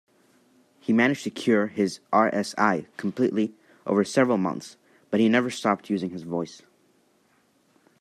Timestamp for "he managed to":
0.79-1.29